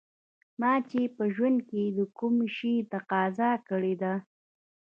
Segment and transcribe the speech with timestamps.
[0.61, 4.13] ما چې په ژوند کې د کوم شي تقاضا کړې ده